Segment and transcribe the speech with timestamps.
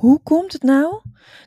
[0.00, 1.00] Hoe komt het nou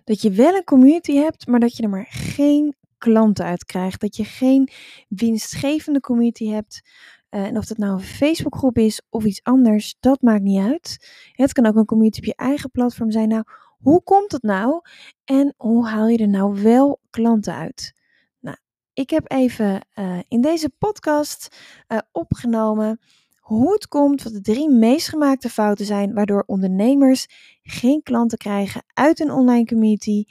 [0.04, 4.02] dat je wel een community hebt, maar dat je er maar geen klanten uit krijgt?
[4.02, 4.70] Dat je geen
[5.08, 6.82] winstgevende community hebt?
[7.30, 11.10] Uh, en of dat nou een Facebookgroep is of iets anders, dat maakt niet uit.
[11.32, 13.28] Het kan ook een community op je eigen platform zijn.
[13.28, 13.44] Nou,
[13.80, 14.82] hoe komt het nou?
[15.24, 17.94] En hoe haal je er nou wel klanten uit?
[18.40, 18.58] Nou,
[18.94, 21.58] ik heb even uh, in deze podcast
[21.88, 23.00] uh, opgenomen
[23.44, 27.26] hoe het komt, wat de drie meest gemaakte fouten zijn, waardoor ondernemers
[27.64, 30.24] geen klanten krijgen uit een online community,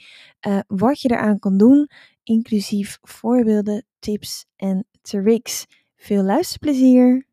[0.47, 1.89] uh, wat je eraan kan doen,
[2.23, 5.65] inclusief voorbeelden, tips en tricks.
[5.95, 7.32] Veel luisterplezier!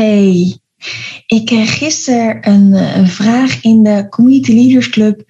[0.00, 0.58] Hey,
[1.26, 5.22] ik kreeg gisteren een, eh, een, vraag in de Community Leaders Club.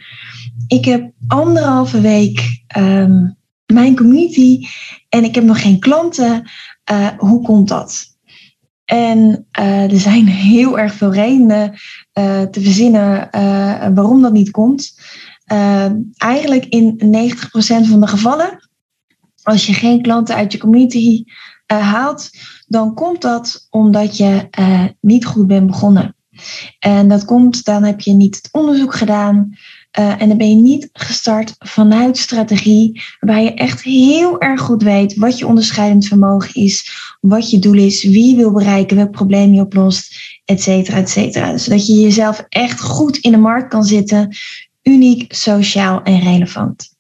[0.66, 4.66] Ik heb anderhalve week um, mijn community
[5.08, 6.50] en ik heb nog geen klanten.
[6.92, 8.06] Uh, hoe komt dat?
[8.84, 11.74] En uh, er zijn heel erg veel redenen
[12.50, 13.28] te verzinnen
[13.94, 15.00] waarom dat niet komt.
[16.16, 18.69] eigenlijk in 90% van de gevallen,
[19.42, 21.24] als je geen klanten uit je community
[21.66, 22.30] haalt,
[22.66, 26.14] dan komt dat omdat je uh, niet goed bent begonnen.
[26.78, 29.50] En dat komt, dan heb je niet het onderzoek gedaan.
[29.98, 34.82] Uh, en dan ben je niet gestart vanuit strategie, waarbij je echt heel erg goed
[34.82, 39.10] weet wat je onderscheidend vermogen is, wat je doel is, wie je wil bereiken, welk
[39.10, 40.14] probleem je oplost,
[40.44, 41.56] et cetera, et cetera.
[41.56, 44.37] Zodat je jezelf echt goed in de markt kan zitten,
[44.82, 46.98] uniek, sociaal en relevant.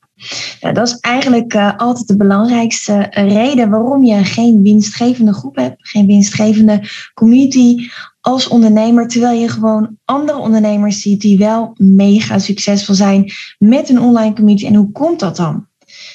[0.60, 5.56] Nou, dat is eigenlijk uh, altijd de belangrijkste eh, reden waarom je geen winstgevende groep
[5.56, 6.82] hebt, geen winstgevende
[7.14, 7.88] community
[8.20, 14.00] als ondernemer, terwijl je gewoon andere ondernemers ziet die wel mega succesvol zijn met een
[14.00, 14.66] online community.
[14.66, 15.66] En hoe komt dat dan?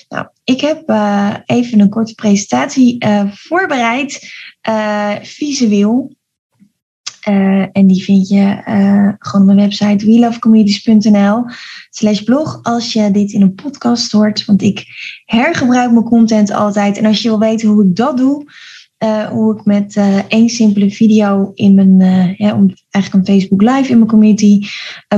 [0.09, 0.89] Nou, ik heb
[1.45, 4.31] even een korte presentatie voorbereid,
[5.21, 6.15] visueel.
[7.29, 11.45] Uh, en die vind je uh, gewoon op mijn website welovecommunities.nl
[11.89, 14.45] slash blog als je dit in een podcast hoort.
[14.45, 14.85] Want ik
[15.25, 16.97] hergebruik mijn content altijd.
[16.97, 18.45] En als je wil weten hoe ik dat doe,
[19.03, 23.89] uh, hoe ik met één simpele video in mijn, ja, om, eigenlijk een Facebook live
[23.91, 24.67] in mijn community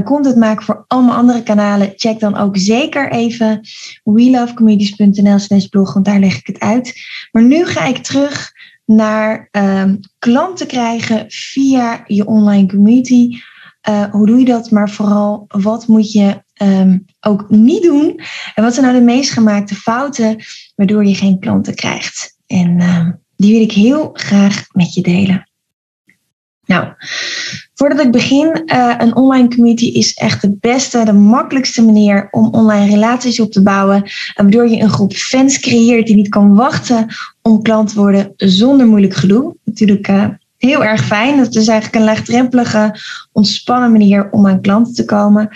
[0.03, 3.61] content maak voor allemaal andere kanalen, check dan ook zeker even
[4.03, 6.95] welovecommunities.nl slash blog, want daar leg ik het uit.
[7.31, 8.51] Maar nu ga ik terug
[8.87, 13.39] naar um, klanten krijgen via je online community.
[13.89, 14.71] Uh, hoe doe je dat?
[14.71, 18.21] Maar vooral, wat moet je um, ook niet doen?
[18.55, 20.43] En wat zijn nou de meest gemaakte fouten
[20.75, 22.37] waardoor je geen klanten krijgt?
[22.47, 25.49] En uh, die wil ik heel graag met je delen.
[26.65, 26.87] Nou,
[27.73, 32.53] voordat ik begin, uh, een online community is echt de beste, de makkelijkste manier om
[32.53, 34.09] online relaties op te bouwen.
[34.35, 37.15] Waardoor je een groep fans creëert die niet kan wachten
[37.47, 39.55] om klant worden zonder moeilijk gedoe.
[39.63, 40.25] Natuurlijk uh,
[40.57, 41.37] heel erg fijn.
[41.37, 42.99] Dat is eigenlijk een laagdrempelige,
[43.31, 45.49] ontspannen manier om aan klanten te komen.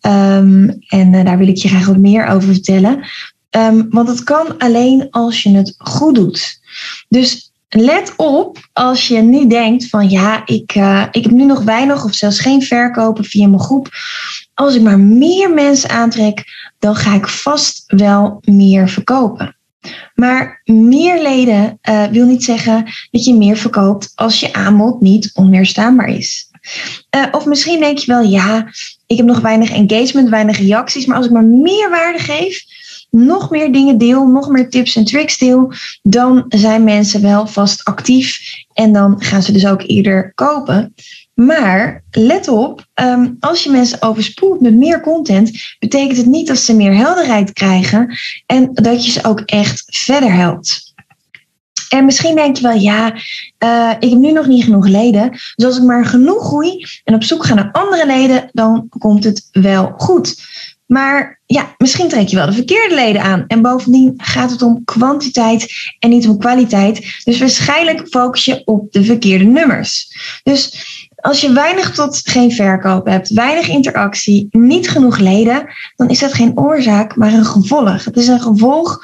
[0.00, 3.04] Um, en uh, daar wil ik je graag wat meer over vertellen.
[3.50, 6.60] Um, want het kan alleen als je het goed doet.
[7.08, 11.62] Dus let op als je nu denkt van ja, ik, uh, ik heb nu nog
[11.62, 13.88] weinig of zelfs geen verkopen via mijn groep.
[14.54, 16.44] Als ik maar meer mensen aantrek,
[16.78, 19.55] dan ga ik vast wel meer verkopen.
[20.14, 25.30] Maar meer leden uh, wil niet zeggen dat je meer verkoopt als je aanbod niet
[25.34, 26.50] onweerstaanbaar is.
[27.16, 28.68] Uh, of misschien denk je wel, ja,
[29.06, 32.64] ik heb nog weinig engagement, weinig reacties, maar als ik maar meer waarde geef,
[33.10, 35.72] nog meer dingen deel, nog meer tips en tricks deel,
[36.02, 38.38] dan zijn mensen wel vast actief
[38.72, 40.94] en dan gaan ze dus ook eerder kopen.
[41.36, 46.58] Maar let op, ehm, als je mensen overspoelt met meer content, betekent het niet dat
[46.58, 50.94] ze meer helderheid krijgen en dat je ze ook echt verder helpt.
[51.88, 53.14] En misschien denk je wel, ja,
[53.64, 55.30] uh, ik heb nu nog niet genoeg leden.
[55.30, 59.24] Dus als ik maar genoeg groei en op zoek ga naar andere leden, dan komt
[59.24, 60.34] het wel goed.
[60.86, 63.44] Maar ja, misschien trek je wel de verkeerde leden aan.
[63.46, 67.20] En bovendien gaat het om kwantiteit en niet om kwaliteit.
[67.24, 70.08] Dus waarschijnlijk focus je op de verkeerde nummers.
[70.42, 70.84] Dus
[71.26, 76.34] Als je weinig tot geen verkoop hebt, weinig interactie, niet genoeg leden, dan is dat
[76.34, 78.04] geen oorzaak, maar een gevolg.
[78.04, 79.00] Het is een gevolg,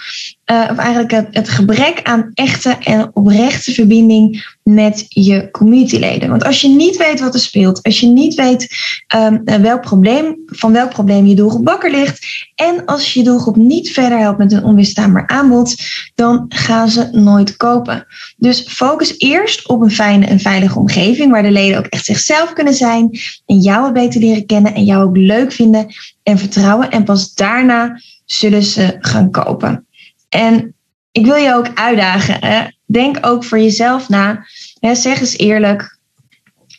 [0.47, 6.29] uh, of eigenlijk het, gebrek aan echte en oprechte verbinding met je communityleden.
[6.29, 8.69] Want als je niet weet wat er speelt, als je niet weet
[9.17, 13.57] um, welk probleem, van welk probleem je doelgroep wakker ligt, en als je je doelgroep
[13.57, 15.75] niet verder helpt met een onweerstaanbaar aanbod,
[16.15, 18.07] dan gaan ze nooit kopen.
[18.37, 22.53] Dus focus eerst op een fijne en veilige omgeving waar de leden ook echt zichzelf
[22.53, 25.87] kunnen zijn en jou wat beter leren kennen en jou ook leuk vinden
[26.23, 26.91] en vertrouwen.
[26.91, 29.87] En pas daarna zullen ze gaan kopen.
[30.33, 30.75] En
[31.11, 32.37] ik wil je ook uitdagen.
[32.41, 32.65] Hè?
[32.87, 34.47] Denk ook voor jezelf na.
[34.81, 34.95] Hè?
[34.95, 35.99] Zeg eens eerlijk.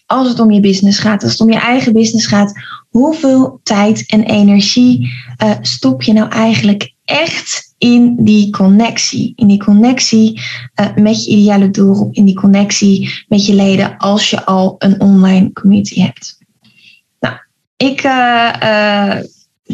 [0.05, 2.53] Als het om je business gaat, als het om je eigen business gaat,
[2.89, 5.13] hoeveel tijd en energie
[5.43, 9.33] uh, stop je nou eigenlijk echt in die connectie?
[9.35, 10.41] In die connectie
[10.81, 15.01] uh, met je ideale doelgroep, in die connectie met je leden als je al een
[15.01, 16.37] online community hebt.
[17.19, 17.35] Nou,
[17.77, 19.19] ik uh,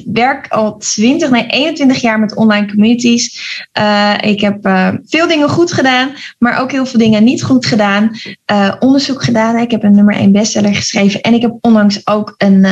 [0.05, 3.67] werk al 20, nee 21 jaar met online communities.
[3.79, 7.65] Uh, ik heb uh, veel dingen goed gedaan, maar ook heel veel dingen niet goed
[7.65, 8.11] gedaan.
[8.51, 9.57] Uh, onderzoek gedaan.
[9.57, 12.63] Ik heb een nummer 1 bestseller geschreven en ik heb onlangs ook een,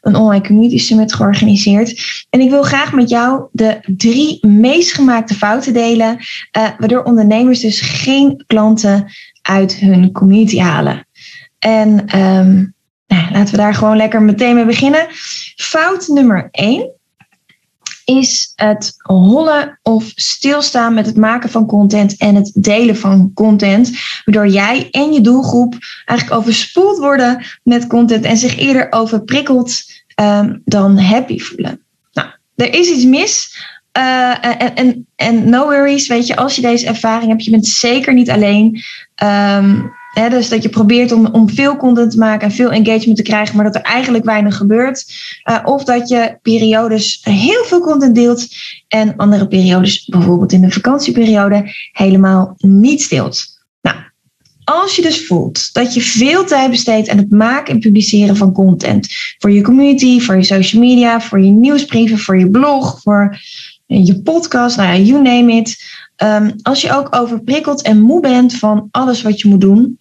[0.00, 2.02] een online community summit georganiseerd.
[2.30, 6.18] En ik wil graag met jou de drie meest gemaakte fouten delen,
[6.78, 9.12] waardoor ondernemers dus geen klanten
[9.42, 11.06] uit hun community halen.
[11.58, 12.74] En um,
[13.10, 15.06] nou, laten we daar gewoon lekker meteen mee beginnen.
[15.56, 16.90] Fout nummer 1
[18.04, 23.90] is het hollen of stilstaan met het maken van content en het delen van content.
[24.24, 29.82] Waardoor jij en je doelgroep eigenlijk overspoeld worden met content en zich eerder overprikkeld
[30.20, 31.80] um, dan happy voelen.
[32.12, 33.56] Nou, er is iets mis.
[33.98, 34.44] Uh,
[35.16, 38.82] en, no worries, weet je, als je deze ervaring hebt, je bent zeker niet alleen.
[39.24, 43.22] Um, dus dat je probeert om, om veel content te maken en veel engagement te
[43.22, 45.04] krijgen, maar dat er eigenlijk weinig gebeurt.
[45.44, 48.46] Uh, of dat je periodes heel veel content deelt
[48.88, 53.44] en andere periodes, bijvoorbeeld in de vakantieperiode, helemaal niet deelt.
[53.82, 53.96] Nou,
[54.64, 58.52] als je dus voelt dat je veel tijd besteedt aan het maken en publiceren van
[58.52, 59.08] content
[59.38, 63.38] voor je community, voor je social media, voor je nieuwsbrieven, voor je blog, voor
[63.86, 65.84] je podcast, nou ja, you name it.
[66.22, 69.98] Um, als je ook overprikkeld en moe bent van alles wat je moet doen.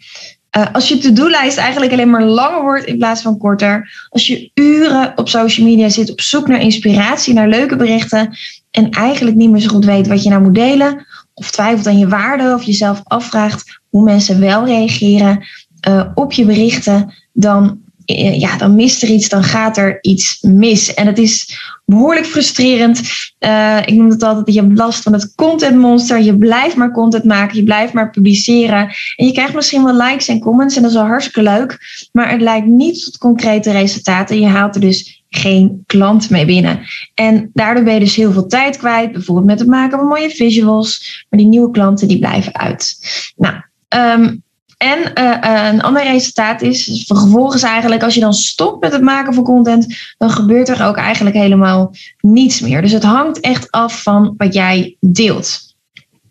[0.58, 4.08] Uh, als je to-do-lijst eigenlijk alleen maar langer wordt in plaats van korter.
[4.10, 8.38] Als je uren op social media zit op zoek naar inspiratie, naar leuke berichten.
[8.72, 11.06] En eigenlijk niet meer zo goed weet wat je nou moet delen.
[11.34, 15.46] Of twijfelt aan je waarde of jezelf afvraagt hoe mensen wel reageren
[15.88, 17.14] uh, op je berichten.
[17.34, 20.94] Dan eh, ja, dan mist er iets, dan gaat er iets mis.
[20.94, 23.02] En het is behoorlijk frustrerend.
[23.40, 26.22] Uh, ik noem het altijd, je hebt last van het contentmonster.
[26.22, 28.92] Je blijft maar content maken, je blijft maar publiceren.
[29.16, 31.78] En je krijgt misschien wel likes en comments en dat is wel hartstikke leuk.
[32.12, 34.40] Maar het lijkt niet tot concrete resultaten.
[34.40, 36.80] Je haalt er dus geen klant mee binnen.
[37.14, 39.12] En daardoor ben je dus heel veel tijd kwijt.
[39.12, 41.26] Bijvoorbeeld met het maken van mooie visuals.
[41.30, 42.98] Maar die nieuwe klanten die blijven uit.
[43.36, 43.56] Nou,
[43.90, 44.44] um,
[44.80, 49.34] en uh, een ander resultaat is, vervolgens eigenlijk, als je dan stopt met het maken
[49.34, 52.82] van content, dan gebeurt er ook eigenlijk helemaal niets meer.
[52.82, 55.70] Dus het hangt echt af van wat jij deelt.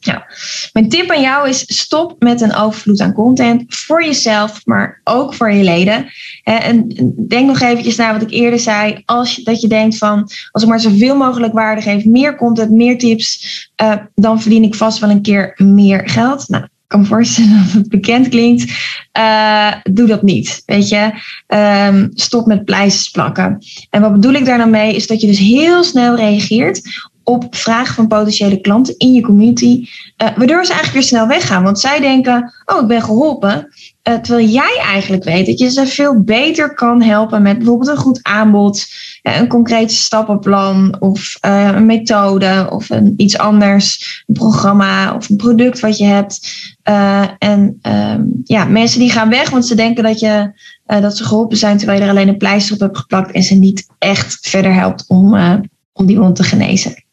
[0.00, 0.20] Nou,
[0.72, 5.34] mijn tip aan jou is: stop met een overvloed aan content voor jezelf, maar ook
[5.34, 6.06] voor je leden.
[6.42, 6.88] En
[7.28, 9.02] denk nog eventjes naar wat ik eerder zei.
[9.04, 12.70] Als je, dat je denkt van, als ik maar zoveel mogelijk waarde geef, meer content,
[12.70, 16.48] meer tips, uh, dan verdien ik vast wel een keer meer geld.
[16.48, 18.72] Nou, kan me voorstellen dat het bekend klinkt.
[19.18, 20.62] Uh, doe dat niet.
[20.66, 21.12] Weet je,
[21.46, 23.58] um, stop met pleisters plakken.
[23.90, 24.94] En wat bedoel ik daar nou mee?
[24.94, 26.82] Is dat je dus heel snel reageert
[27.28, 29.88] op vragen van potentiële klanten in je community.
[30.22, 31.62] Uh, waardoor ze eigenlijk weer snel weggaan.
[31.62, 33.68] Want zij denken: Oh, ik ben geholpen.
[34.08, 37.96] Uh, terwijl jij eigenlijk weet dat je ze veel beter kan helpen met bijvoorbeeld een
[37.96, 38.86] goed aanbod,
[39.22, 45.80] een concreet stappenplan of een methode of een, iets anders, een programma of een product
[45.80, 46.40] wat je hebt.
[47.38, 50.52] En um, ja, mensen die gaan weg, want ze denken dat, je,
[50.86, 53.54] dat ze geholpen zijn terwijl je er alleen een pleister op hebt geplakt en ze
[53.54, 55.34] niet echt verder helpt om,
[55.92, 57.04] om die wond te genezen.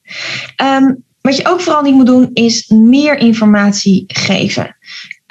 [0.64, 4.78] Um, wat je ook vooral niet moet doen, is meer informatie geven.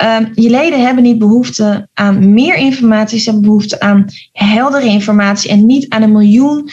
[0.03, 5.51] Um, je leden hebben niet behoefte aan meer informatie, ze hebben behoefte aan heldere informatie
[5.51, 6.71] en niet aan een miljoen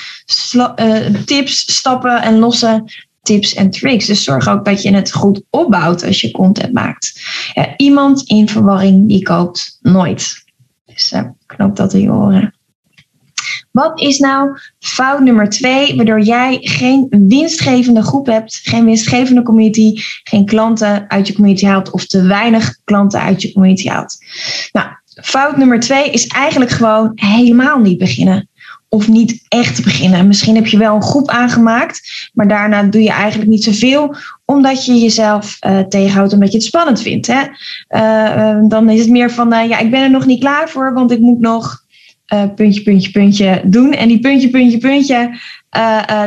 [1.26, 2.84] tips, stappen en losse
[3.22, 4.06] tips en tricks.
[4.06, 7.22] Dus zorg ook dat je het goed opbouwt als je content maakt.
[7.78, 10.44] Iemand in verwarring die koopt nooit.
[10.86, 12.54] Dus uh, dat in je oren.
[13.72, 20.02] Wat is nou fout nummer twee, waardoor jij geen winstgevende groep hebt, geen winstgevende community,
[20.24, 24.18] geen klanten uit je community haalt of te weinig klanten uit je community haalt?
[24.72, 24.88] Nou,
[25.24, 28.50] fout nummer twee is eigenlijk gewoon helemaal niet beginnen.
[28.94, 30.28] Of niet echt beginnen.
[30.28, 34.86] Misschien heb je wel een groep aangemaakt, maar daarna doe je eigenlijk niet zoveel, omdat
[34.86, 37.28] je jezelf uh, tegenhoudt, omdat je het spannend vindt.
[37.28, 37.42] Hè?
[37.90, 41.12] Uh, dan is het meer van, ja, ik ben er nog niet klaar voor, want
[41.12, 41.80] ik moet nog
[42.56, 43.94] puntje, puntje, puntje doen.
[43.94, 45.40] En die puntje, puntje, puntje,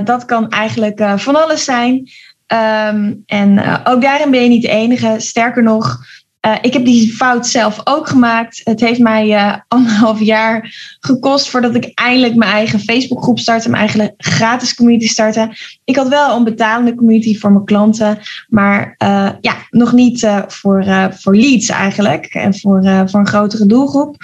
[0.05, 2.09] dat kan eigenlijk van alles zijn.
[2.47, 5.15] Um, en ook daarin ben je niet de enige.
[5.19, 5.99] Sterker nog,
[6.47, 8.61] uh, ik heb die fout zelf ook gemaakt.
[8.65, 13.89] Het heeft mij uh, anderhalf jaar gekost voordat ik eindelijk mijn eigen Facebookgroep startte, mijn
[13.89, 15.57] eigen gratis community startte.
[15.85, 20.85] Ik had wel een betalende community voor mijn klanten, maar uh, ja, nog niet voor,
[21.11, 24.17] voor leads eigenlijk en voor, voor een grotere doelgroep.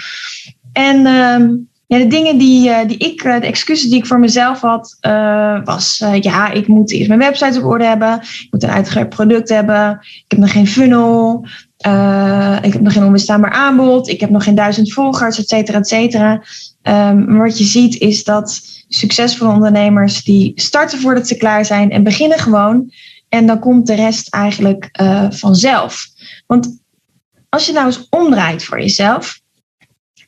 [0.73, 1.55] En ehm,
[1.87, 4.97] ja, de dingen die, die ik, de excuses die ik voor mezelf had,
[5.65, 9.49] was ja, ik moet eerst mijn website op orde hebben, ik moet een uitgebreid product
[9.49, 11.47] hebben, ik heb nog geen funnel,
[11.87, 14.09] uh, ik heb nog geen onbestaanbaar aanbod.
[14.09, 16.43] Ik heb nog geen duizend volgers, et cetera, et cetera.
[16.83, 22.03] Um, wat je ziet is dat succesvolle ondernemers die starten voordat ze klaar zijn en
[22.03, 22.93] beginnen gewoon.
[23.29, 26.07] En dan komt de rest eigenlijk uh, vanzelf.
[26.47, 26.79] Want
[27.49, 29.41] als je nou eens omdraait voor jezelf,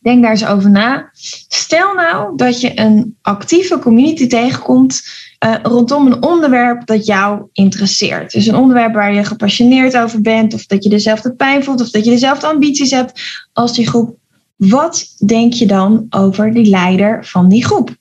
[0.00, 1.10] denk daar eens over na.
[1.48, 5.02] Stel nou dat je een actieve community tegenkomt
[5.44, 8.32] uh, rondom een onderwerp dat jou interesseert.
[8.32, 11.90] Dus een onderwerp waar je gepassioneerd over bent, of dat je dezelfde pijn voelt, of
[11.90, 14.16] dat je dezelfde ambities hebt als die groep.
[14.56, 17.96] Wat denk je dan over die leider van die groep?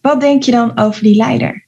[0.00, 1.63] Wat denk je dan over die leider?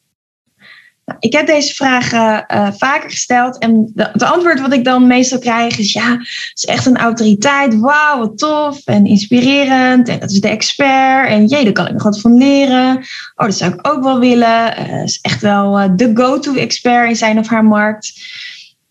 [1.06, 5.38] Nou, ik heb deze vragen uh, vaker gesteld en het antwoord wat ik dan meestal
[5.38, 7.78] krijg is ja, het is echt een autoriteit.
[7.78, 10.08] Wauw, wat tof en inspirerend.
[10.08, 11.28] En dat is de expert.
[11.28, 12.96] En jee, daar kan ik nog wat van leren.
[13.34, 14.80] Oh, dat zou ik ook wel willen.
[14.80, 18.12] Uh, is echt wel uh, de go-to expert in zijn of haar markt.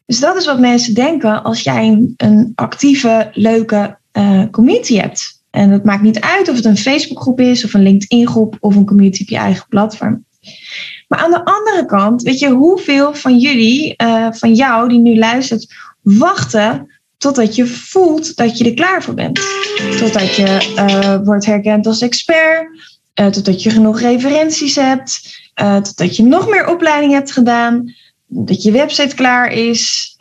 [0.05, 3.97] Dus dat is wat mensen denken als jij een, een actieve, leuke
[4.51, 5.43] community hebt.
[5.51, 8.85] En het maakt niet uit of het een Facebookgroep is, of een LinkedIn-groep, of een
[8.85, 10.25] community op je eigen platform.
[11.07, 15.17] Maar aan de andere kant, weet je, hoeveel van jullie, uh, van jou die nu
[15.17, 19.39] luistert, wachten totdat je voelt dat je er klaar voor bent.
[19.99, 22.67] Totdat je uh, wordt herkend als expert,
[23.19, 25.41] uh, totdat je genoeg referenties hebt,
[25.83, 27.93] totdat je nog meer opleiding hebt gedaan,
[28.27, 30.15] dat je website klaar is.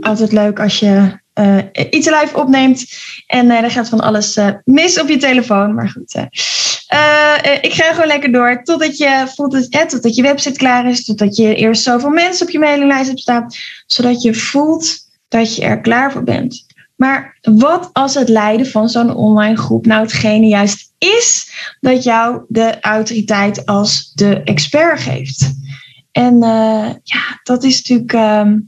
[0.00, 1.58] altijd leuk als je uh,
[1.90, 2.86] iets live opneemt.
[3.26, 5.74] En uh, er gaat van alles uh, mis op je telefoon.
[5.74, 6.14] Maar goed,
[7.62, 8.62] ik ga gewoon lekker door.
[8.62, 11.04] Totdat je voelt het, totdat je website klaar is.
[11.04, 13.46] Totdat je eerst zoveel mensen op je mailinglijst hebt staan.
[13.86, 14.96] Zodat je voelt
[15.28, 16.66] dat je er klaar voor bent.
[16.96, 22.44] Maar wat als het leiden van zo'n online groep nou hetgene juist is dat jou
[22.48, 25.52] de autoriteit als de expert geeft?
[26.12, 26.38] En
[27.02, 28.12] ja, dat is natuurlijk.
[28.12, 28.58] Ehm,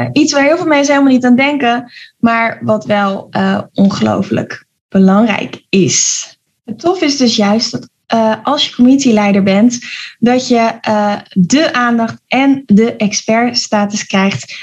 [0.00, 4.66] uh, iets waar heel veel mensen helemaal niet aan denken, maar wat wel uh, ongelooflijk
[4.88, 6.28] belangrijk is.
[6.64, 9.78] Het tof is dus juist dat uh, als je communityleider bent,
[10.18, 10.72] dat je
[11.30, 14.54] de aandacht en de expertstatus krijgt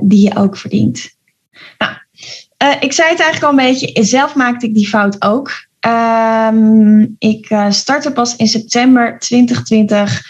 [0.00, 1.16] die je ook verdient.
[1.78, 1.92] Nou,
[2.80, 5.50] ik zei het eigenlijk al een beetje, zelf maakte ik die fout ook.
[6.50, 10.22] Um, ik startte pas in september 2020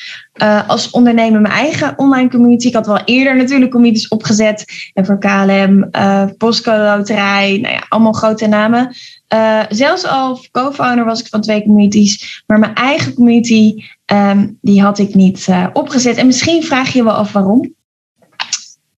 [0.43, 2.67] uh, als ondernemer mijn eigen online community.
[2.67, 4.65] Ik had wel eerder natuurlijk communities opgezet.
[4.93, 8.95] En voor KLM, uh, Postcode Loterij, nou ja, allemaal grote namen.
[9.35, 12.43] Uh, zelfs al co-founder was ik van twee communities.
[12.47, 16.17] Maar mijn eigen community, um, die had ik niet opgezet.
[16.17, 17.75] En misschien vraag je je wel af waarom.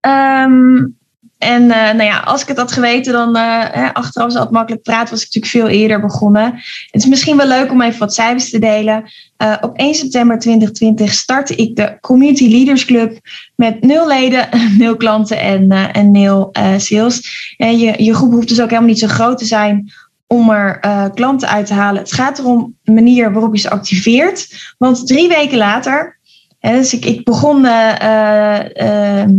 [0.00, 0.96] Um,
[1.38, 4.82] en uh, nou ja, als ik het had geweten, dan uh, achteraf is het makkelijk
[4.82, 6.44] praten, was ik natuurlijk veel eerder begonnen.
[6.90, 9.10] Het is misschien wel leuk om even wat cijfers te delen.
[9.42, 13.18] Uh, op 1 september 2020 startte ik de Community Leaders Club
[13.56, 17.54] met nul leden, nul klanten en, en nul sales.
[17.56, 19.92] En je, je groep hoeft dus ook helemaal niet zo groot te zijn
[20.26, 20.80] om er
[21.14, 22.02] klanten uit te halen.
[22.02, 24.74] Het gaat erom de manier waarop je ze activeert.
[24.78, 26.18] Want drie weken later,
[26.58, 29.30] hè, dus ik, ik begon ehm,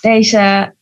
[0.00, 0.74] deze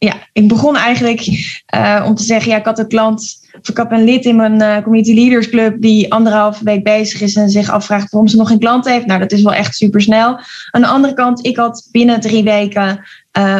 [0.00, 1.26] ja, ik begon eigenlijk
[1.74, 4.36] uh, om te zeggen, ja, ik had een klant, of ik heb een lid in
[4.36, 8.36] mijn uh, Community Leaders Club die anderhalve week bezig is en zich afvraagt waarom ze
[8.36, 9.06] nog geen klant heeft.
[9.06, 10.38] Nou, dat is wel echt super snel.
[10.70, 13.04] Aan de andere kant, ik had binnen drie weken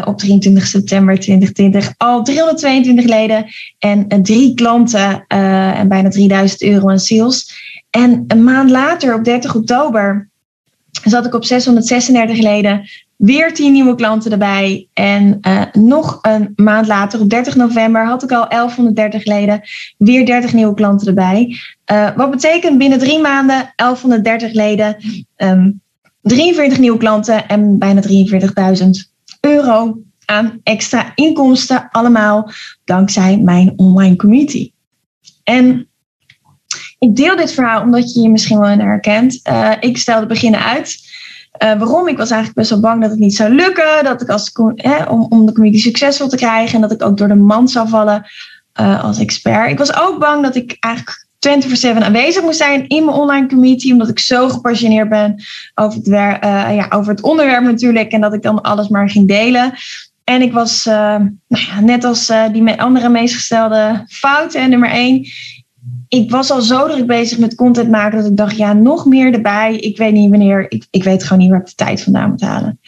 [0.04, 3.46] op 23 september 2020 al 322 leden
[3.78, 7.52] en drie klanten en bijna 3000 euro aan sales.
[7.90, 10.28] En een maand later, op 30 oktober,
[11.04, 12.88] zat ik op 636 leden,
[13.20, 14.88] Weer 10 nieuwe klanten erbij.
[14.92, 19.60] En uh, nog een maand later, op 30 november, had ik al 1130 leden.
[19.98, 21.56] Weer 30 nieuwe klanten erbij.
[21.92, 24.96] Uh, wat betekent binnen drie maanden 1130 leden,
[25.36, 25.80] um,
[26.22, 28.88] 43 nieuwe klanten en bijna 43.000
[29.40, 31.88] euro aan extra inkomsten.
[31.90, 32.50] Allemaal
[32.84, 34.72] dankzij mijn online community.
[35.44, 35.88] En
[36.98, 39.40] ik deel dit verhaal omdat je je misschien wel herkent.
[39.48, 41.09] Uh, ik stelde beginnen uit.
[41.58, 42.08] Uh, waarom?
[42.08, 44.04] Ik was eigenlijk best wel bang dat het niet zou lukken.
[44.04, 46.74] Dat ik als, eh, om, om de community succesvol te krijgen.
[46.74, 48.26] En dat ik ook door de mand zou vallen
[48.80, 49.70] uh, als expert.
[49.70, 51.26] Ik was ook bang dat ik eigenlijk
[52.00, 53.92] 24-7 aanwezig moest zijn in mijn online community.
[53.92, 55.42] Omdat ik zo gepassioneerd ben
[55.74, 58.12] over het, wer- ja, over het onderwerp natuurlijk.
[58.12, 59.72] En dat ik dan alles maar ging delen.
[60.24, 64.60] En ik was, nou ja, net als die andere meest gestelde fouten.
[64.60, 65.26] En nummer één,
[66.10, 69.34] ik was al zo druk bezig met content maken dat ik dacht, ja, nog meer
[69.34, 69.76] erbij.
[69.76, 72.40] Ik weet niet wanneer, ik, ik weet gewoon niet waar ik de tijd vandaan moet
[72.40, 72.78] halen.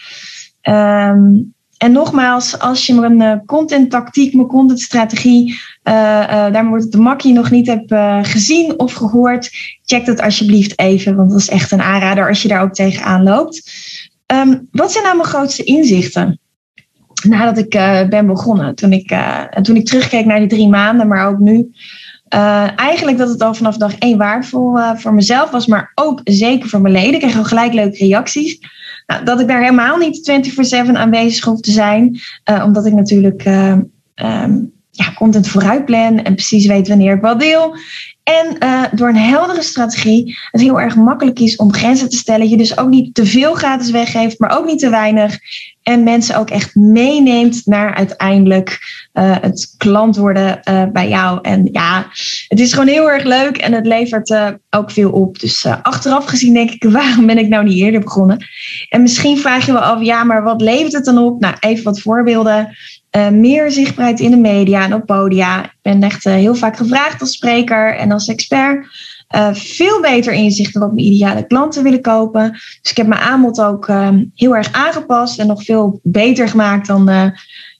[0.62, 6.66] Um, en nogmaals, als je mijn uh, content tactiek, mijn content strategie, uh, uh, daar
[6.66, 7.94] wordt de makkie nog niet hebt
[8.28, 9.50] gezien of gehoord,
[9.84, 13.22] check dat alsjeblieft even, want dat is echt een aanrader als je daar ook tegenaan
[13.22, 13.72] loopt.
[14.26, 16.40] Um, wat zijn nou mijn grootste inzichten?
[17.28, 17.70] Nadat ik
[18.08, 19.16] ben begonnen, toen ik,
[19.62, 21.70] toen ik terugkeek naar die drie maanden, maar ook nu,
[22.34, 26.20] uh, eigenlijk dat het al vanaf dag één waardevol uh, voor mezelf was, maar ook
[26.24, 27.14] zeker voor mijn leden.
[27.14, 28.58] Ik kreeg al gelijk leuke reacties.
[29.06, 30.30] Nou, dat ik daar helemaal niet
[30.88, 32.20] 24-7 aanwezig hoef te zijn,
[32.50, 33.44] uh, omdat ik natuurlijk
[34.14, 37.76] um, ja, content vooruit plan en precies weet wanneer ik wat deel.
[38.22, 42.48] En uh, door een heldere strategie het heel erg makkelijk is om grenzen te stellen.
[42.48, 45.38] Je dus ook niet te veel gratis weggeeft, maar ook niet te weinig.
[45.82, 48.78] En mensen ook echt meeneemt naar uiteindelijk
[49.14, 51.38] uh, het klant worden uh, bij jou.
[51.42, 52.06] En ja,
[52.48, 54.34] het is gewoon heel erg leuk en het levert
[54.70, 55.40] ook veel op.
[55.40, 58.46] Dus achteraf gezien denk ik, waarom ben ik nou niet eerder begonnen?
[58.88, 61.40] En misschien vraag je wel af, ja, maar wat levert het dan op?
[61.40, 62.76] Nou, even wat voorbeelden.
[63.16, 65.64] Uh, meer zichtbaarheid in de media en op podia.
[65.64, 68.86] Ik ben echt uh, heel vaak gevraagd als spreker en als expert.
[69.36, 72.50] Uh, veel beter inzicht in wat mijn ideale klanten willen kopen.
[72.52, 73.90] Dus ik heb mijn aanbod ook
[74.34, 77.04] heel erg aangepast en nog veel beter gemaakt dan,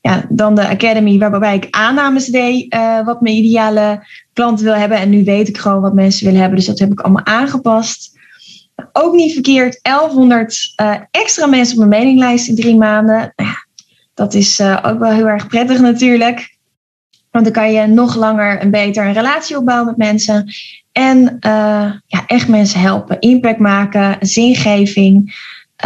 [0.00, 4.98] ja, dan de Academy, waarbij ik aannames deed wat mijn ideale klanten wil hebben.
[4.98, 8.18] En nu weet ik gewoon wat mensen willen hebben, dus dat heb ik allemaal aangepast.
[8.92, 10.72] Ook niet verkeerd, 1100
[11.10, 13.32] extra mensen op mijn mailinglijst in drie maanden.
[13.36, 13.61] Nou
[14.22, 16.56] dat is uh, ook wel heel erg prettig natuurlijk.
[17.30, 20.52] Want dan kan je nog langer en beter een relatie opbouwen met mensen.
[20.92, 23.20] En uh, ja, echt mensen helpen.
[23.20, 25.34] Impact maken, zingeving.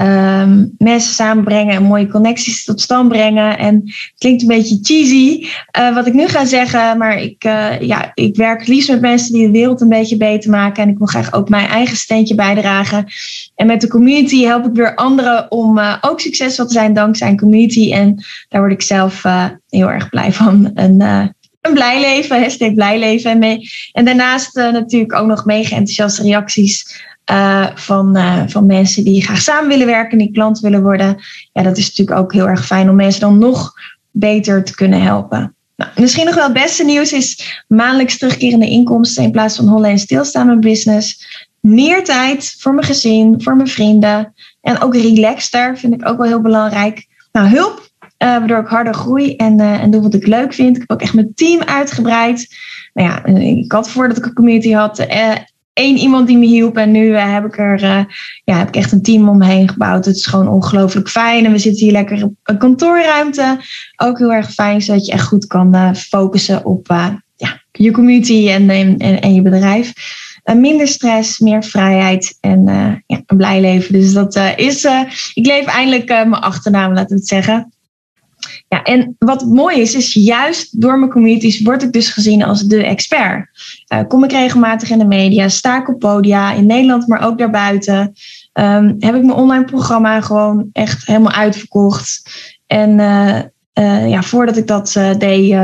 [0.00, 3.58] Um, mensen samenbrengen en mooie connecties tot stand brengen.
[3.58, 5.46] En het klinkt een beetje cheesy
[5.78, 6.98] uh, wat ik nu ga zeggen.
[6.98, 7.42] Maar ik,
[7.80, 10.82] ja, ik werk liefst met mensen die de wereld een beetje beter maken.
[10.82, 13.06] En ik wil graag ook mijn eigen steentje bijdragen.
[13.54, 17.28] En met de community help ik weer anderen om uh, ook succesvol te zijn dankzij
[17.28, 17.92] een community.
[17.92, 20.70] En daar word ik zelf uh, heel erg blij van.
[20.74, 21.26] Een, uh,
[21.60, 23.30] een blij leven, hashtag blij leven.
[23.30, 23.70] En, mee.
[23.92, 27.04] en daarnaast natuurlijk ook nog mega enthousiaste reacties
[27.74, 31.16] van, van mensen die graag samen willen werken, die klant willen worden.
[31.52, 33.72] Ja, dat is natuurlijk ook heel erg fijn om mensen dan nog
[34.10, 35.54] beter te kunnen helpen.
[35.76, 39.90] Nou, misschien nog wel het beste nieuws is maandelijks terugkerende inkomsten in plaats van hollen
[39.90, 41.26] en stilstaan met business
[41.60, 44.34] meer tijd voor mijn gezin, voor mijn vrienden.
[44.60, 47.06] En ook relaxter vind ik ook wel heel belangrijk.
[47.32, 50.74] Nou, hulp, uh, waardoor ik harder groei en, en doe wat ik leuk vind.
[50.74, 52.48] Ik heb ook echt mijn team uitgebreid.
[52.92, 54.98] Nou ja, ik had voordat ik een community had
[55.76, 56.76] één iemand die me hielp.
[56.76, 57.80] En nu heb ik er
[58.44, 60.04] ja, heb ik echt een team om me heen gebouwd.
[60.04, 61.44] Het is gewoon ongelooflijk fijn.
[61.44, 63.58] En we zitten hier lekker op een kantoorruimte.
[63.96, 66.86] Ook heel erg fijn, zodat je echt goed kan focussen op
[67.36, 69.92] ja, je community en, en, en je bedrijf.
[70.54, 72.64] Minder stress, meer vrijheid en
[73.06, 73.92] ja, een blij leven.
[73.92, 74.84] Dus dat is,
[75.34, 77.75] ik leef eindelijk mijn achternaam, laten we het zeggen.
[78.68, 82.62] Ja, en wat mooi is, is juist door mijn communities word ik dus gezien als
[82.62, 83.48] de expert.
[84.08, 88.14] kom ik regelmatig in de media, sta ik op podia in Nederland, maar ook daarbuiten.
[88.52, 92.30] Um, heb ik mijn online programma gewoon echt helemaal uitverkocht.
[92.66, 92.96] En
[94.08, 95.56] ja, voordat ik dat deed,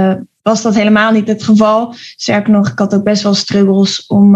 [0.43, 1.95] was dat helemaal niet het geval.
[2.17, 4.33] Sterker nog, ik had ook best wel struggles om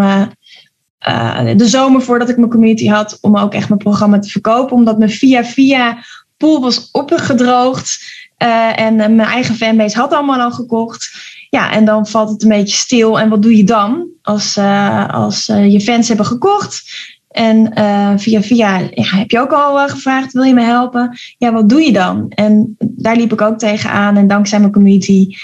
[1.56, 4.76] de zomer voordat ik mijn community had, om ook echt mijn programma te verkopen.
[4.76, 5.98] Omdat mijn via via
[6.36, 8.15] pool was opgedroogd.
[8.42, 11.10] Uh, en mijn eigen fanbase had allemaal al gekocht.
[11.50, 13.20] Ja, en dan valt het een beetje stil.
[13.20, 14.58] En wat doe je dan als,
[15.10, 16.82] als je fans hebben gekocht?
[17.28, 17.72] En
[18.18, 21.18] via via ja, heb je ook al gevraagd, wil je me helpen?
[21.38, 22.28] Ja, wat doe je dan?
[22.28, 24.16] En daar liep ik ook tegenaan.
[24.16, 25.36] En dankzij mijn community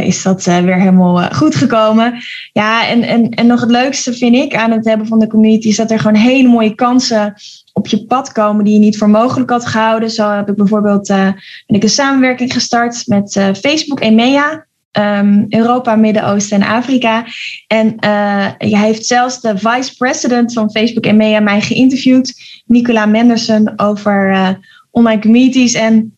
[0.00, 2.14] is dat weer helemaal goed gekomen.
[2.52, 5.68] Ja, en, en, en nog het leukste vind ik aan het hebben van de community...
[5.68, 7.34] is dat er gewoon hele mooie kansen
[7.76, 8.64] op je pad komen...
[8.64, 10.10] die je niet voor mogelijk had gehouden.
[10.10, 11.36] Zo heb ik bijvoorbeeld ben
[11.66, 14.66] ik een samenwerking gestart met Facebook EMEA...
[14.98, 17.24] Um, Europa, Midden-Oosten en Afrika.
[17.66, 22.34] En uh, heeft zelfs de vice-president van Facebook en MEA mij geïnterviewd,
[22.66, 24.58] Nicola Menderson, over
[24.90, 25.74] online communities.
[25.74, 26.15] En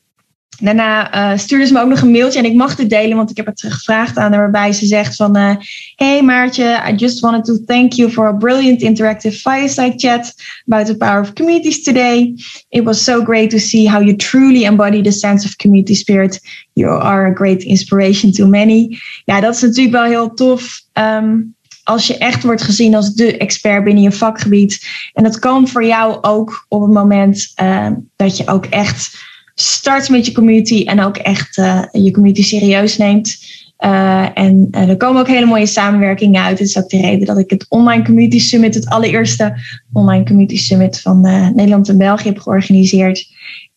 [0.61, 3.31] Daarna uh, stuurde ze me ook nog een mailtje en ik mag dit delen, want
[3.31, 5.55] ik heb het teruggevraagd aan haar, waarbij ze zegt van, uh,
[5.95, 10.35] hey Maartje, I just wanted to thank you for a brilliant interactive fireside chat
[10.67, 12.35] about the power of communities today.
[12.69, 16.41] It was so great to see how you truly embody the sense of community spirit.
[16.73, 18.99] You are a great inspiration to many.
[19.25, 20.81] Ja, dat is natuurlijk wel heel tof.
[20.93, 21.57] Um,
[21.89, 24.87] als je echt wordt gezien als de expert binnen je vakgebied.
[25.13, 29.17] En dat kan voor jou ook op het moment uh, dat je ook echt
[29.61, 33.37] start met je community en ook echt uh, je community serieus neemt.
[33.85, 36.59] Uh, en uh, er komen ook hele mooie samenwerkingen uit.
[36.59, 39.55] Dit is ook de reden dat ik het Online Community Summit, het allereerste
[39.93, 41.21] Online Community Summit van
[41.55, 43.27] Nederland en België heb georganiseerd.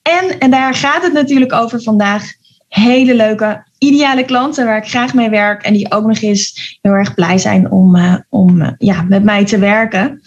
[0.01, 2.23] En, en daar gaat het natuurlijk over vandaag.
[2.67, 6.93] Hele leuke, ideale klanten waar ik graag mee werk en die ook nog eens heel
[6.93, 7.97] erg blij zijn om,
[8.29, 10.21] om ja, met mij te werken.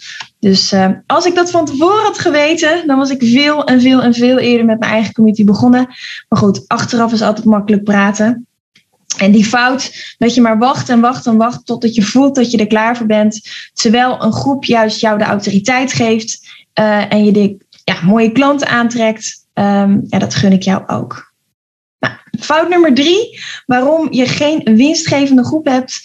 [0.45, 4.01] Dus uh, als ik dat van tevoren had geweten, dan was ik veel en veel
[4.01, 5.85] en veel eerder met mijn eigen community begonnen.
[6.29, 8.47] Maar goed, achteraf is altijd makkelijk praten.
[9.17, 12.51] En die fout dat je maar wacht en wacht en wacht totdat je voelt dat
[12.51, 13.41] je er klaar voor bent.
[13.73, 16.39] Terwijl een groep juist jou de autoriteit geeft
[16.79, 19.45] uh, en je de ja, mooie klanten aantrekt.
[19.53, 21.33] Um, ja, dat gun ik jou ook.
[21.99, 26.01] Nou, fout nummer drie, waarom je geen winstgevende groep hebt,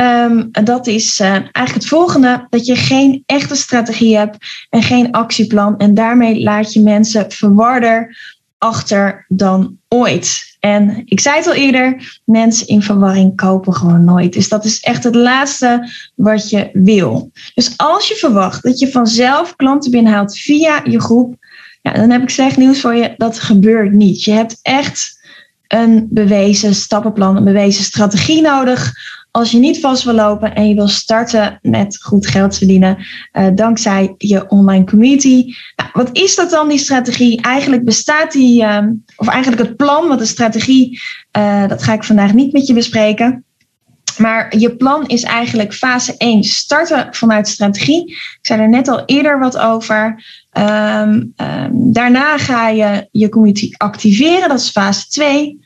[0.00, 4.36] Um, dat is uh, eigenlijk het volgende: dat je geen echte strategie hebt
[4.70, 5.76] en geen actieplan.
[5.76, 8.16] En daarmee laat je mensen verwarder
[8.58, 10.56] achter dan ooit.
[10.60, 14.32] En ik zei het al eerder: mensen in verwarring kopen gewoon nooit.
[14.32, 17.30] Dus dat is echt het laatste wat je wil.
[17.54, 21.34] Dus als je verwacht dat je vanzelf klanten binnenhaalt via je groep,
[21.82, 24.24] ja, dan heb ik slecht nieuws voor je: dat gebeurt niet.
[24.24, 25.16] Je hebt echt
[25.68, 28.92] een bewezen stappenplan, een bewezen strategie nodig
[29.30, 32.96] als je niet vast wil lopen en je wil starten met goed geld verdienen
[33.32, 35.54] uh, dankzij je online community.
[35.76, 37.42] Nou, wat is dat dan, die strategie?
[37.42, 38.78] Eigenlijk bestaat die, uh,
[39.16, 41.00] of eigenlijk het plan, wat de strategie,
[41.38, 43.44] uh, dat ga ik vandaag niet met je bespreken.
[44.18, 48.10] Maar je plan is eigenlijk fase 1, starten vanuit strategie.
[48.10, 50.24] Ik zei er net al eerder wat over.
[50.52, 55.58] Um, um, daarna ga je je community activeren, dat is fase 2.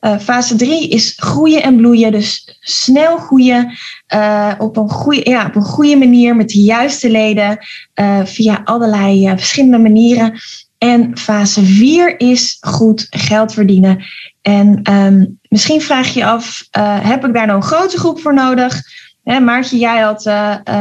[0.00, 2.12] Uh, fase 3 is groeien en bloeien.
[2.12, 3.72] Dus snel groeien
[4.14, 7.58] uh, op, een goede, ja, op een goede manier met de juiste leden
[7.94, 10.38] uh, via allerlei verschillende manieren.
[10.78, 14.04] En fase 4 is goed geld verdienen.
[14.42, 16.68] En um, misschien vraag je je af,
[17.02, 18.82] heb ik daar nou een grote groep voor nodig?
[19.24, 20.26] Hè, Maartje, jij had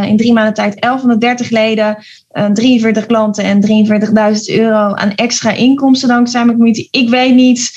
[0.06, 1.98] in drie maanden tijd 1130 leden,
[2.54, 3.62] 43 klanten en
[4.38, 6.88] 43.000 euro aan extra inkomsten dankzij mijn community.
[6.92, 7.72] Ik weet niet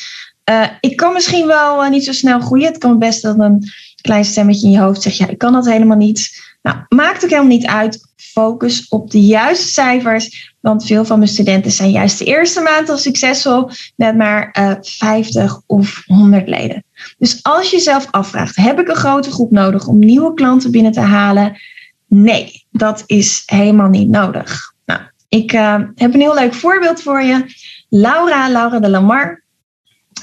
[0.50, 2.66] uh, ik kan misschien wel uh, niet zo snel groeien.
[2.66, 3.68] Het kan best dat een
[4.00, 6.48] klein stemmetje in je hoofd zegt: Ja, ik kan dat helemaal niet.
[6.62, 8.09] Nou, maakt ook helemaal niet uit.
[8.16, 10.55] Focus op de juiste cijfers.
[10.61, 14.72] Want veel van mijn studenten zijn juist de eerste maand al succesvol met maar uh,
[14.81, 16.85] 50 of 100 leden.
[17.18, 20.92] Dus als je jezelf afvraagt: Heb ik een grote groep nodig om nieuwe klanten binnen
[20.92, 21.61] te halen?
[22.07, 24.74] Nee, dat is helemaal niet nodig.
[24.87, 25.50] Nou, ik
[25.94, 27.44] heb een heel leuk voorbeeld voor je.
[27.88, 29.39] Laura, Laura de Lamar,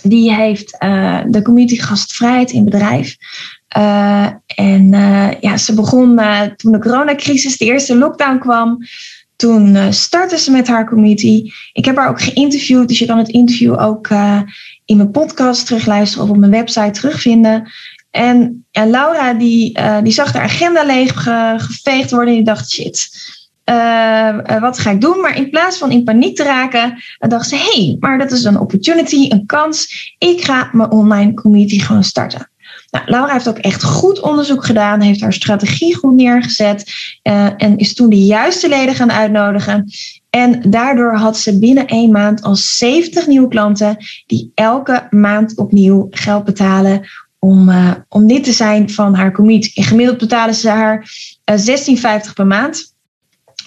[0.04, 3.16] die heeft uh, de community gastvrijheid in bedrijf.
[3.78, 6.20] Uh, en uh, ja, ze begon
[6.56, 8.78] toen de coronacrisis, de eerste lockdown kwam.
[9.36, 11.52] Toen startte ze met haar community.
[11.74, 14.08] Ik heb haar ook geïnterviewd, dus je kan het interview ook
[14.86, 17.72] in mijn podcast terugluisteren of op mijn website terugvinden.
[18.12, 21.24] En ja, Laura die, die zag de agenda leeg
[21.58, 23.10] geveegd worden en die dacht, shit,
[23.70, 25.20] uh, wat ga ik doen?
[25.22, 28.44] Maar in plaats van in paniek te raken, dacht ze: hé, hey, maar dat is
[28.44, 30.16] een opportunity, een kans.
[30.18, 32.50] Ik ga mijn online community gewoon starten.
[32.92, 36.92] Nou, Laura heeft ook echt goed onderzoek gedaan, heeft haar strategie goed neergezet
[37.24, 39.92] uh, en is toen de juiste leden gaan uitnodigen.
[40.30, 46.08] En daardoor had ze binnen één maand al 70 nieuwe klanten die elke maand opnieuw
[46.10, 47.08] geld betalen
[47.40, 49.72] om, uh, om lid te zijn van haar community.
[49.80, 51.10] En gemiddeld betalen ze haar
[51.52, 52.96] 16,50 per maand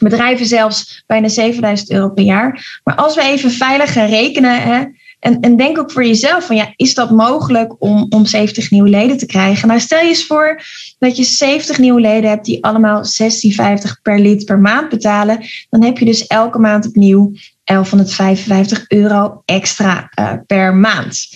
[0.08, 2.80] bedrijven zelfs bijna 7000 euro per jaar.
[2.84, 4.84] Maar als we even veilig gaan rekenen, hè,
[5.20, 8.88] en, en denk ook voor jezelf van ja, is dat mogelijk om, om 70 nieuwe
[8.88, 9.68] leden te krijgen?
[9.68, 10.62] Nou, stel je eens voor
[10.98, 15.38] dat je 70 nieuwe leden hebt die allemaal 16,50 per lid per maand betalen.
[15.70, 17.32] Dan heb je dus elke maand opnieuw
[17.64, 21.28] 1155 euro extra uh, per maand.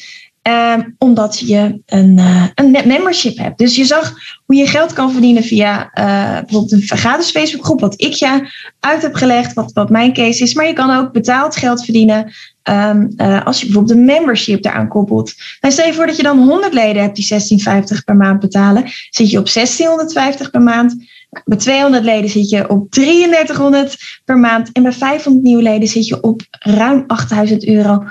[0.49, 3.59] Um, omdat je een, uh, een membership hebt.
[3.59, 4.15] Dus je zag
[4.47, 8.49] hoe je geld kan verdienen via uh, bijvoorbeeld een gratis Facebookgroep, wat ik je
[8.81, 10.55] uit heb gelegd, wat, wat mijn case is.
[10.55, 14.89] Maar je kan ook betaald geld verdienen um, uh, als je bijvoorbeeld een membership daaraan
[14.89, 15.35] koppelt.
[15.61, 17.59] Nou, stel je voor dat je dan 100 leden hebt die
[17.99, 18.83] 16,50 per maand betalen.
[19.11, 20.97] Zit je op 1650 per maand.
[21.45, 24.73] Bij 200 leden zit je op 3300 per maand.
[24.73, 28.05] En bij 500 nieuwe leden zit je op ruim 8000 euro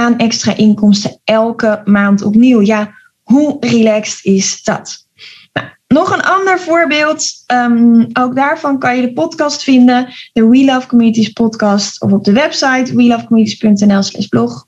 [0.00, 2.60] aan extra inkomsten elke maand opnieuw.
[2.60, 5.06] Ja, hoe relaxed is dat?
[5.52, 7.24] Nou, nog een ander voorbeeld.
[7.46, 10.08] Um, ook daarvan kan je de podcast vinden.
[10.32, 12.00] De We Love Communities podcast.
[12.02, 14.66] Of op de website welovecommunities.nl slash blog.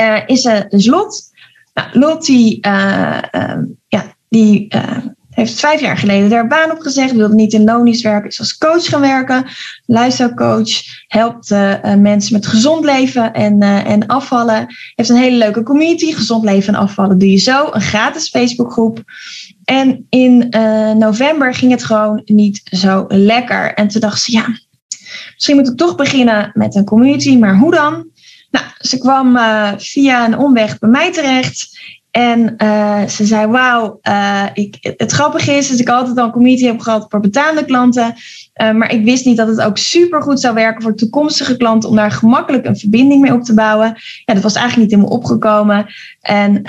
[0.00, 1.30] Uh, is uh, dus Lot.
[1.74, 3.18] Nou, Lot die, uh,
[3.88, 4.68] ja, die
[5.38, 7.12] heeft vijf jaar geleden daar baan op gezegd.
[7.12, 8.28] Wilde niet in loondienst werken.
[8.28, 9.44] Is als coach gaan werken.
[9.86, 10.70] Luistercoach.
[11.06, 14.66] Helpt uh, mensen met gezond leven en, uh, en afvallen.
[14.94, 16.12] Heeft een hele leuke community.
[16.12, 17.68] Gezond leven en afvallen doe je zo.
[17.70, 19.02] Een gratis Facebookgroep.
[19.64, 20.48] En in
[20.98, 23.74] november ging het gewoon niet zo lekker.
[23.74, 24.46] En toen dacht ze, ja,
[25.34, 27.36] misschien moet ik toch beginnen met een community.
[27.36, 28.06] Maar hoe dan?
[28.50, 29.38] Nou, ze kwam
[29.78, 31.78] via een omweg bij mij terecht.
[32.10, 34.44] En uh, ze zei: Wauw, uh,
[34.80, 38.14] het grappige is dat ik altijd al een community heb gehad voor betaalde klanten.
[38.62, 41.88] Uh, maar ik wist niet dat het ook super goed zou werken voor toekomstige klanten
[41.88, 43.96] om daar gemakkelijk een verbinding mee op te bouwen.
[44.24, 45.86] Ja, dat was eigenlijk niet helemaal opgekomen.
[46.20, 46.62] En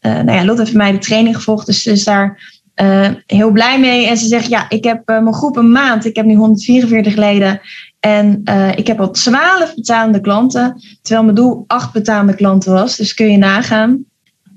[0.00, 2.52] nou ja, Lot heeft mij de training gevolgd, dus ze is daar
[3.26, 4.06] heel blij mee.
[4.06, 7.60] En ze zegt: Ja, ik heb mijn groep een maand, ik heb nu 144 leden.
[8.00, 8.42] En
[8.74, 12.96] ik heb al 12 betalende klanten, terwijl mijn doel 8 betalende klanten was.
[12.96, 14.04] Dus kun je nagaan.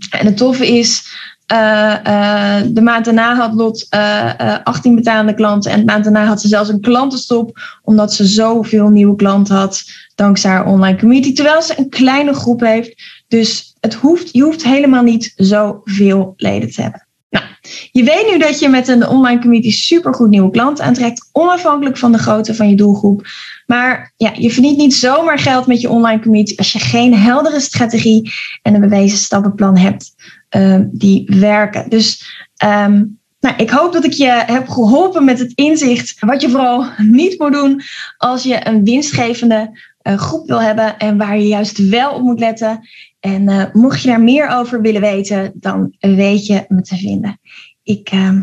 [0.10, 1.16] En het toffe is,
[1.54, 5.72] uh, uh, de maand daarna had Lot uh, 18 betalende klanten.
[5.72, 7.60] En de maand daarna had ze zelfs een klantenstop.
[7.84, 9.84] Omdat ze zoveel nieuwe klanten had.
[10.16, 11.34] Dankzij haar online community.
[11.34, 13.04] Terwijl ze een kleine groep heeft.
[13.28, 17.08] Dus het hoeft, je hoeft helemaal niet zoveel leden te hebben.
[17.30, 17.46] Nou,
[17.92, 21.30] je weet nu dat je met een online community supergoed nieuwe klanten aantrekt.
[21.32, 23.28] Onafhankelijk van de grootte van je doelgroep.
[23.68, 27.60] Maar ja, je verdient niet zomaar geld met je online community als je geen heldere
[27.60, 30.16] strategie en een bewezen stappenplan hebt
[30.56, 31.90] uh, die werken.
[31.90, 32.24] Dus
[32.66, 36.86] um, nou, ik hoop dat ik je heb geholpen met het inzicht wat je vooral
[36.98, 37.82] niet moet doen
[38.18, 42.40] als je een winstgevende uh, groep wil hebben en waar je juist wel op moet
[42.40, 42.88] letten.
[43.20, 47.40] En uh, mocht je daar meer over willen weten, dan weet je me te vinden.
[47.84, 48.42] Ik uh,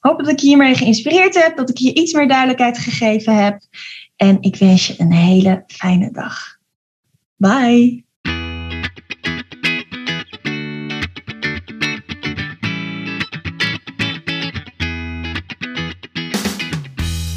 [0.00, 3.58] hoop dat ik je hiermee geïnspireerd heb, dat ik je iets meer duidelijkheid gegeven heb.
[4.18, 6.58] En ik wens je een hele fijne dag.
[7.36, 8.04] Bye.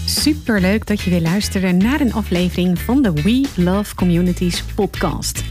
[0.05, 5.50] Super leuk dat je weer luisterde naar een aflevering van de We Love Communities podcast.